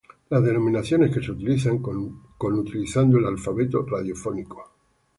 [0.31, 2.23] Las denominaciones que se utilizan con
[2.57, 4.65] utilizando el alfabeto radiofónico.